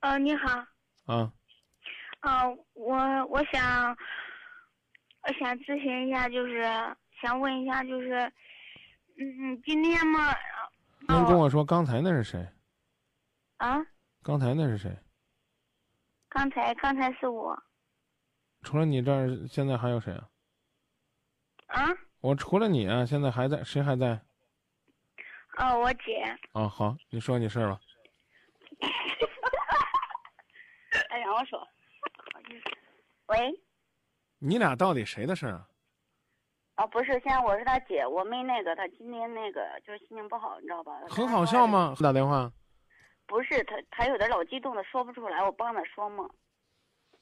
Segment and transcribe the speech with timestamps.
[0.00, 0.64] 呃，你好，
[1.06, 1.32] 啊，
[2.20, 2.94] 呃，我
[3.26, 3.96] 我想，
[5.22, 6.62] 我想咨询一下，就是
[7.20, 8.14] 想问一下，就是，
[9.18, 10.36] 嗯嗯，今天嘛，哦
[11.08, 12.48] 您跟我说刚才那是谁？
[13.56, 13.78] 啊，
[14.22, 14.96] 刚才那是谁？
[16.28, 17.60] 刚才刚才是我，
[18.62, 20.28] 除了你这儿，现在还有谁啊？
[21.66, 21.88] 啊，
[22.20, 24.20] 我除了你啊，现在还在谁还在？
[25.58, 26.22] 哦，我姐，
[26.52, 27.80] 啊，好，你说你事儿吧。
[31.28, 31.68] 哎，让我说，
[33.26, 33.60] 喂，
[34.38, 35.68] 你俩到底谁的事儿啊？
[36.76, 40.98] 啊，不是，现在我是他姐，我妹那个，她今天那个就是心情不好，你知道吧？
[41.10, 41.66] 很好笑？
[41.66, 41.94] 吗？
[42.00, 42.50] 打电话。
[43.26, 46.26] 不是，他他有点老激动的说不出来，我帮他说嘛，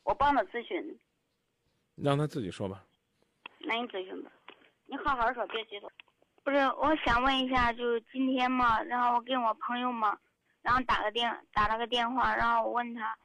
[0.05, 0.97] 我帮他咨询，
[1.97, 2.85] 让他自己说吧。
[3.59, 4.31] 那你咨询吧，
[4.85, 5.91] 你好好说，别激动。
[6.45, 10.17] 不是，我想问一下，就是今天嘛，然后我跟我朋友嘛，
[10.63, 13.19] 然后打个电打了个电话，然后我问他，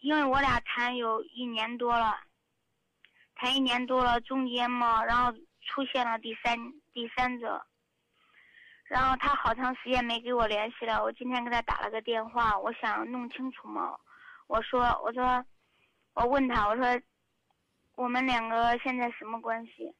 [0.00, 2.18] 因为我俩谈有一年多了，
[3.34, 6.56] 谈一年多了，中间嘛，然后出现了第三
[6.92, 7.64] 第三者，
[8.84, 13.98] 然后他好长时间没给我联系了，我今天给他打了个电话，我想弄清楚嘛，
[14.46, 15.44] 我说我说，
[16.14, 17.02] 我问他我说，
[17.96, 19.94] 我们两个现在什么关系？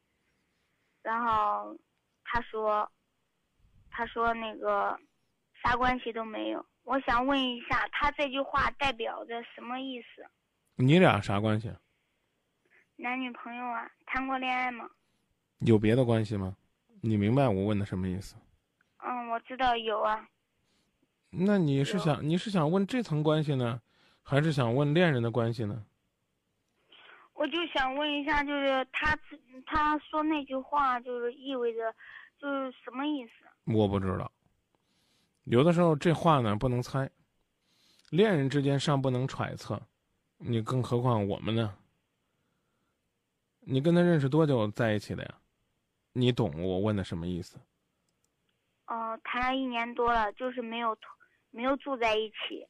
[1.01, 1.77] 然后
[2.23, 2.91] 他说，
[3.89, 4.99] 他说那个
[5.63, 6.65] 啥关系都没有。
[6.85, 10.23] 我想问一下，他这句话代表着什么意思？
[10.75, 11.73] 你俩啥关系？
[12.95, 14.87] 男女朋友啊，谈过恋爱吗？
[15.59, 16.55] 有别的关系吗？
[17.01, 18.35] 你明白我问的什么意思？
[19.03, 20.27] 嗯，我知道有啊。
[21.31, 23.81] 那你是想你是想问这层关系呢，
[24.21, 25.83] 还是想问恋人的关系呢？
[27.33, 29.17] 我就想问一下，就是他
[29.65, 31.93] 他说那句话，就是意味着，
[32.39, 33.73] 就是什么意思？
[33.73, 34.31] 我不知道。
[35.45, 37.09] 有的时候这话呢不能猜，
[38.09, 39.81] 恋人之间尚不能揣测，
[40.37, 41.75] 你更何况我们呢？
[43.59, 45.35] 你跟他认识多久在一起的呀？
[46.13, 47.59] 你懂我问的什么意思？
[48.87, 50.97] 哦、谈了一年多了，就是没有
[51.51, 52.67] 没有住在一起。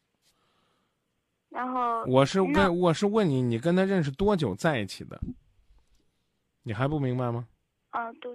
[1.49, 5.19] 然后我是问我是问你，你跟他认识多久在一起的？
[6.63, 7.47] 你还不明白吗？
[7.91, 8.33] 哦、对，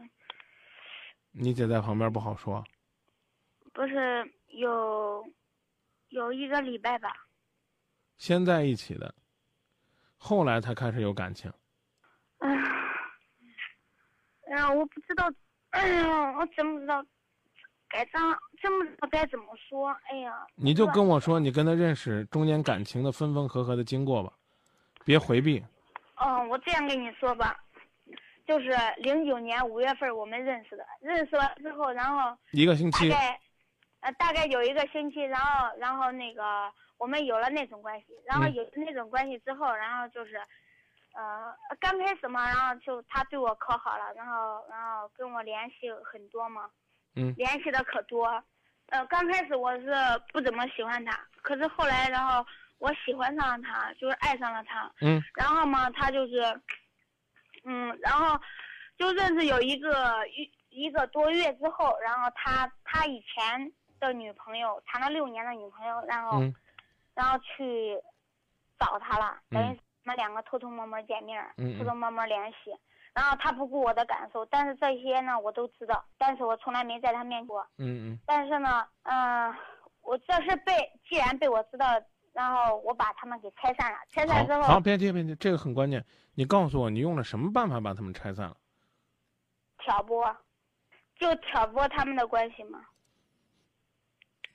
[1.33, 2.65] 你姐在旁边不好说。
[3.73, 5.27] 不是有
[6.09, 7.13] 有一个礼拜吧。
[8.19, 9.15] 先在一起的，
[10.17, 11.53] 后来才开始有感情。
[12.39, 12.63] 哎呀，
[14.47, 15.33] 哎呀，我不知道，
[15.71, 17.05] 哎呀，我真不知道
[17.89, 18.21] 该咋，
[18.61, 19.89] 真不知道该怎么说。
[20.11, 24.33] 哎呀，你就跟我说你跟他认识中间感情的分分合合的经过吧，
[25.05, 25.65] 别回避。
[26.17, 27.59] 嗯，我这样跟你说吧，
[28.47, 33.41] 就是零九年五月份我们认识的，认识了之后，然后一个星期，大概，
[34.01, 38.55] 呃，大概有一个星期，然后，然后那个我们有了那种关系，然后嗯。
[38.55, 40.37] 有那种关系之后，然后就是，
[41.13, 46.71] 呃，刚开始嘛，然后就他对我可好了，然后，然后跟我联系很多嘛，
[47.15, 47.35] 嗯。
[47.37, 48.27] 联系的可多，
[48.87, 49.95] 呃，刚开始我是
[50.33, 52.45] 不怎么喜欢他，可是后来，然后
[52.79, 55.23] 我喜欢上了他，就是爱上了他，嗯。
[55.35, 56.41] 然后嘛，他就是，
[57.65, 58.41] 嗯，然后
[58.97, 66.55] 就认识有一个一一个多月之后，然后他他以前的女朋友谈了六年的女朋友，然后、嗯
[67.13, 68.01] 然后去
[68.79, 71.45] 找他了，等于嗯我们两个偷偷摸摸见面，
[71.79, 72.75] 偷偷摸摸联系。
[73.13, 77.67] 然后他不顾我的感受，但是这些呢我都知道，但是我从来没在他面前过。
[77.77, 79.55] 嗯嗯，但是呢，嗯、
[80.01, 80.73] 我这是被
[81.07, 82.01] 既然被我知道，
[82.33, 83.99] 然后我把他们给拆散了。
[84.09, 86.03] 拆散之后，好好，别急别急，这个很关键。
[86.37, 88.57] 你告诉我，你用了什么办法把他们拆散了？
[89.79, 90.25] 挑拨，
[91.17, 92.81] 就挑拨他们的关系嘛。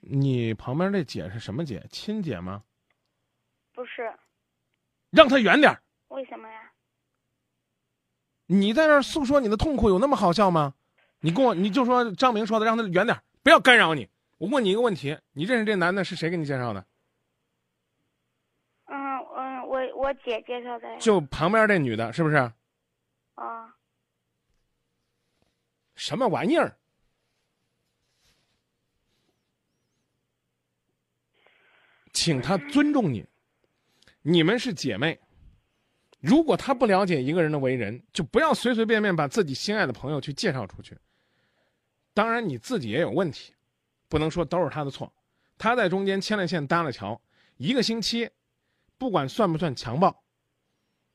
[0.08, 1.86] 你旁边这姐是什么姐？
[1.90, 2.64] 亲姐吗？
[3.74, 4.14] 不是，
[5.10, 5.82] 让她远点儿。
[6.10, 6.72] 为什么呀？
[8.48, 10.76] 你在这儿诉说你的痛苦，有那么好笑吗？
[11.20, 14.08] 你跟我，你就说张明说的，让他远点儿，不要干扰你。
[14.38, 16.85] 我问你一个问题，你认识这男的是谁给你介绍的？
[18.85, 21.00] 嗯嗯，我我姐介绍的呀。
[21.00, 22.35] 就旁边这女的，是不是？
[23.34, 23.76] 啊，
[25.96, 26.78] 什么玩意儿？
[32.26, 33.24] 请她尊重你，
[34.24, 35.20] 你们是姐妹。
[36.20, 40.98] 如果她不了解一个人的为人，就不要随随便便把自己心爱的朋友去介绍出去。
[42.16, 43.54] 当然你自己也有问题，
[44.10, 45.14] 不能说都是她的错。
[45.60, 47.22] 她在中间牵了线搭了桥，
[47.58, 48.28] 一个星期，
[48.98, 50.08] 不管算不算强暴，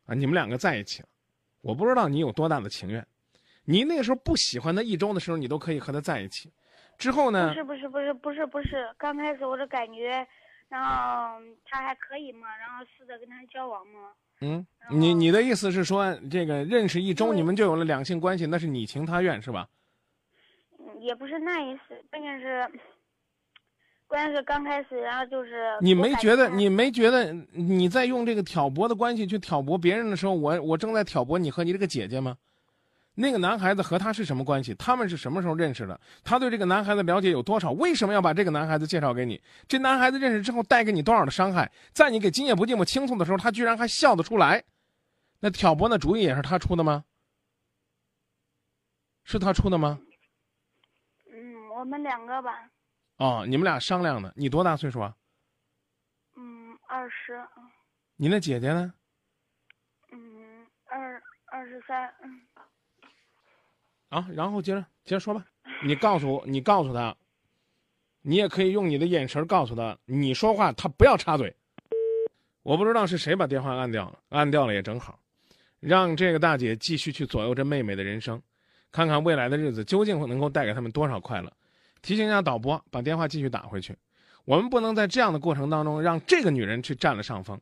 [0.06, 1.08] 啊，你们两个在一起了。
[1.60, 3.04] 我不知道你有多大的情愿。
[3.64, 6.52] 你那个时候不喜欢他一周的时候，你都可以和他在一起。
[6.98, 7.54] 之后呢不？
[7.54, 10.24] 是不是不是不是不是，刚开始我是感觉
[10.70, 14.08] 然后他还可以嘛，然后试着跟他交往嘛。
[14.40, 19.68] 嗯，你你的意思是说，这个认识一周你们就有了两性关系，那是你情他愿是吧？
[20.78, 22.66] 嗯也不是那意思，关键是，
[24.06, 32.36] 关键是刚开始，然后就是你没觉得你没觉得你在用这个挑拨的关系去挑拨别人的时候，我我正在挑拨你和你这个姐姐吗？
[33.20, 34.74] 那个男孩子和他是什么关系？
[34.74, 36.00] 他们是什么时候认识的？
[36.24, 37.70] 他对这个男孩子了解有多少？
[37.72, 39.40] 为什么要把这个男孩子介绍给你？
[39.68, 41.70] 这男孩子认识之后带给你多少的伤害？
[41.92, 44.64] 在你给今夜不寂寞倾诉的时候，他居然还笑得出来，
[45.40, 47.04] 那挑拨那主意也是他出的吗？
[49.24, 50.00] 是他出的吗？
[51.30, 52.68] 嗯，我们两个吧，
[53.18, 54.32] 哦，你们俩商量的。
[54.34, 55.14] 你多大岁数啊？
[56.36, 57.40] 嗯，二十，
[58.16, 58.92] 你那姐姐呢？
[60.10, 62.40] 嗯，二二十三，嗯，
[64.10, 65.44] 啊，然后接着接着说吧。
[65.82, 67.16] 你告诉我，你告诉他，
[68.20, 71.56] 你也可以用你的眼神告诉他，你说话他不要插嘴。
[72.62, 75.18] 我不知道是谁把电话按掉了，按掉了也正好，
[75.80, 78.40] 让这个大姐继续去左右着妹妹的人生，
[78.92, 81.50] 看看未来的日子究竟能够带给他们多少快乐。
[82.02, 83.96] 提醒一下导播，把电话继续打回去。
[84.44, 87.58] 我们不能在这样的过程当中让这个女人去占了上风。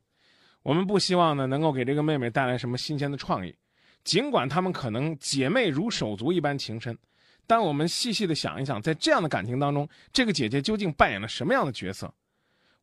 [0.63, 3.55] 我们不希望呢能够给这个妹妹带来什么新鲜的创意。
[4.09, 6.97] 尽管她们可能姐妹如手足一般情深，
[7.47, 12.11] 但我们细细的想一想，在这样的感情当中，这个姐姐究竟扮演了什么样的角色？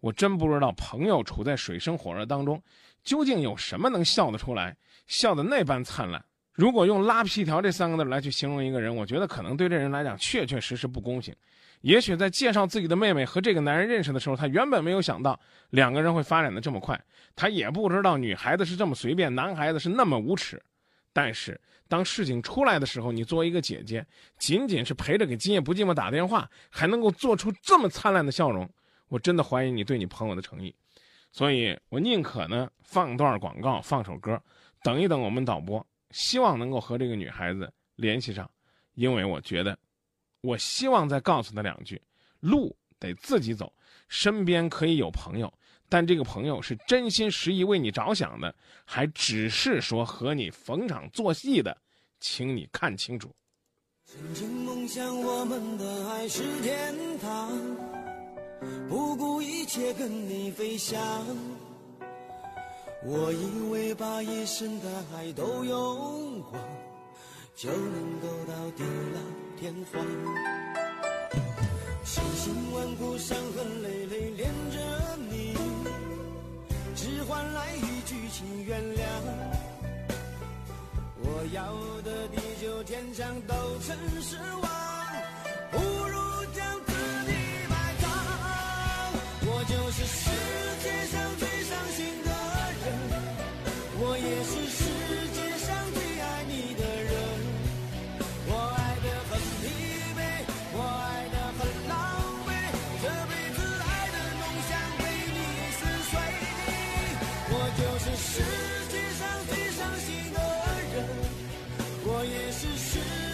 [0.02, 2.62] 我真不知道，朋友处在水深火热当中，
[3.04, 4.78] 究竟有什么能笑得出来，
[5.08, 6.24] 笑得那般灿烂？
[6.54, 11.36] 如果用“拉皮条”这三个字来去形容一个人，我觉得可能对这人来讲确确实实不公平。
[11.82, 15.40] 也许在介绍自己的妹妹和这个男人认识的时候，他原本没有想到
[15.72, 17.04] 两个人会发展的这么快，
[17.36, 20.62] 他也不知道女孩子是这么随便，男孩子是那么无耻。
[21.16, 21.58] 但是
[21.88, 24.06] 当事情出来的时候，你作为一个姐姐，
[24.38, 28.70] 仅仅是陪着给今夜不寂寞打电话，还能够做出这么灿烂的笑容，
[29.08, 30.76] 我真的怀疑你对你朋友的诚意。
[31.32, 34.38] 所以我宁可呢放段广告，放首歌，
[34.84, 38.52] 等一等我们导播，希望能够和这个女孩子联系上，
[38.96, 39.80] 因为我觉得，
[40.42, 42.02] 我希望再告诉她两句：
[42.42, 43.72] 路得自己走，
[44.10, 45.54] 身边可以有朋友。
[45.96, 48.54] 但这个朋友是真心实意为你着想的，
[48.84, 51.78] 还只是说和你逢场作戏的，
[52.20, 53.32] 请你看清楚。
[54.04, 57.50] 曾经梦想我们的爱是天堂，
[58.90, 61.02] 不顾一切跟你飞翔。
[63.06, 66.62] 我以为把一生的爱都用光，
[67.56, 68.84] 就能够到地
[69.14, 69.22] 老
[69.58, 70.06] 天荒。
[72.04, 74.95] 千辛万苦，伤痕累累连着，
[77.06, 79.00] 只换来一句请原谅。
[81.22, 84.95] 我要的地久天长都成失望，
[107.78, 108.42] 就是世
[108.90, 110.40] 界上最伤心的
[110.94, 110.96] 人，
[112.06, 112.90] 我也是世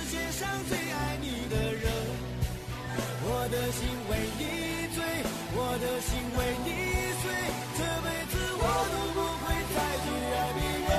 [0.09, 1.85] 界上最爱你的人。
[3.23, 3.79] 我的心
[4.09, 4.41] 为你
[4.95, 4.99] 醉，
[5.53, 6.69] 我的心为你
[7.21, 7.23] 碎，
[7.77, 10.91] 这辈子我都不会再去爱别人。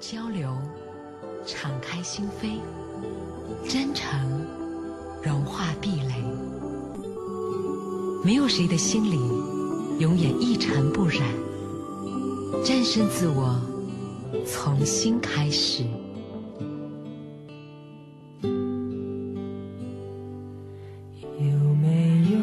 [0.00, 0.42] 交流，
[1.46, 2.42] 敞开心扉，
[3.68, 4.02] 真诚
[5.22, 5.93] 融化壁。
[8.24, 9.18] 没有谁的心里
[10.00, 11.20] 永远一尘不染。
[12.64, 13.60] 战胜自我，
[14.46, 15.84] 从新开始。
[18.42, 18.50] 有
[21.82, 22.38] 没有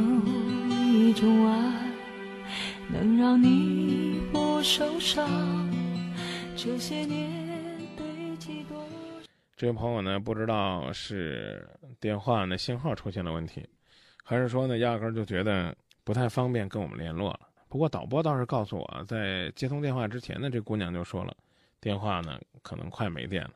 [0.69, 1.91] 一种爱，
[2.87, 5.27] 能让你不受伤？
[6.55, 7.27] 这些年
[7.97, 8.05] 堆
[8.37, 8.77] 积多
[9.57, 11.67] 这位朋友呢，不知道是
[11.99, 13.65] 电话呢信号出现了问题，
[14.23, 17.39] 还是说呢压根儿就觉得不太方便跟我们联络了。
[17.67, 21.35] 不过导播倒是告诉我，在接通电话之前呢，这姑娘就说了，
[21.79, 23.51] 电话呢可能快没电了。